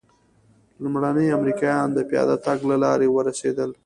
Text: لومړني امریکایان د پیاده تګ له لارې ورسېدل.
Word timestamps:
لومړني 0.83 1.27
امریکایان 1.37 1.87
د 1.93 1.99
پیاده 2.09 2.35
تګ 2.45 2.59
له 2.69 2.75
لارې 2.83 3.07
ورسېدل. 3.09 3.69